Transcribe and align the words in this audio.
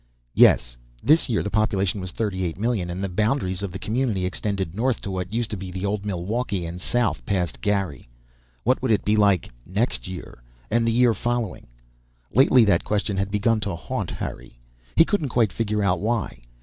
Yes, 0.33 0.75
this 1.03 1.29
year 1.29 1.43
the 1.43 1.51
population 1.51 2.01
was 2.01 2.11
38,000,000, 2.11 2.89
and 2.89 3.03
the 3.03 3.07
boundaries 3.07 3.61
of 3.61 3.71
the 3.71 3.77
community 3.77 4.25
extended 4.25 4.73
north 4.73 4.99
to 5.01 5.11
what 5.11 5.31
used 5.31 5.51
to 5.51 5.55
be 5.55 5.69
the 5.69 5.85
old 5.85 6.07
Milwaukee 6.07 6.65
and 6.65 6.81
south 6.81 7.23
past 7.23 7.61
Gary. 7.61 8.09
What 8.63 8.81
would 8.81 8.89
it 8.89 9.05
be 9.05 9.15
like 9.15 9.51
next 9.63 10.07
year, 10.07 10.41
and 10.71 10.87
the 10.87 10.91
year 10.91 11.13
following? 11.13 11.67
Lately 12.33 12.65
that 12.65 12.83
question 12.83 13.15
had 13.15 13.29
begun 13.29 13.59
to 13.59 13.75
haunt 13.75 14.09
Harry. 14.09 14.57
He 14.95 15.05
couldn't 15.05 15.29
quite 15.29 15.53
figure 15.53 15.83
out 15.83 15.99
why. 15.99 16.41